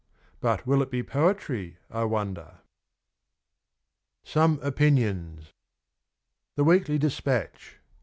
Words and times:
But 0.39 0.65
will 0.65 0.81
it 0.81 0.89
be 0.89 1.03
poetry 1.03 1.77
I 1.91 2.05
wonder? 2.05 2.61
SOME 4.23 4.59
OPINIONS. 4.63 5.53
THE 6.55 6.63
WEEKLY 6.63 6.97
DESPATCH. 6.97 7.77